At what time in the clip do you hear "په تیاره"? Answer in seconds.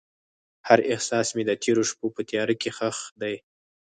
2.15-2.55